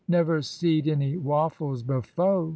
''Never 0.09 0.43
seed 0.43 0.87
any 0.87 1.15
wafHes 1.15 1.85
befo'! 1.85 2.49